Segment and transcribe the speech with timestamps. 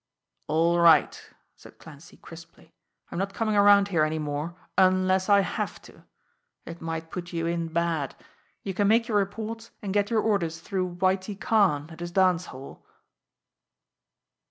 [0.47, 2.73] "All right!" said Clancy crisply.
[3.11, 6.03] "I'm not coming around here any more unless I have to.
[6.65, 8.15] It might put you in bad.
[8.63, 12.47] You can make your reports and get your orders through Whitie Karn at his dance
[12.47, 12.83] hall."